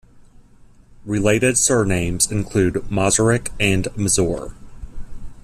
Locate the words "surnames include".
1.59-2.73